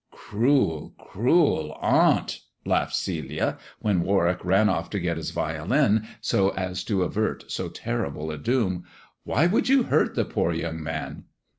[0.09, 6.83] "Cruel, cruel aunt," laughed Celia, when Warwick ran off to get his violin, so as
[6.85, 8.83] to avert so terrible a doom.
[9.25, 11.25] "Why would you hurt the poor young man?"